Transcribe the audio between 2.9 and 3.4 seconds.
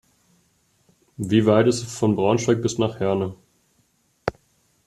Herne?